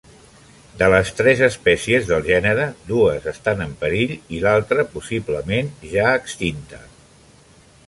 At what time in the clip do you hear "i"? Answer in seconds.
4.17-4.41